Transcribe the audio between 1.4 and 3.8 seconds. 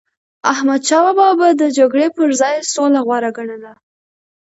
د جګړی پر ځای سوله غوره ګڼله.